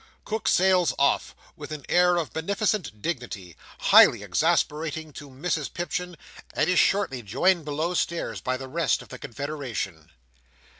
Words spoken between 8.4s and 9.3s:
by the rest of the